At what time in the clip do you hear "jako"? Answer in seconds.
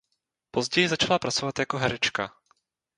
1.59-1.77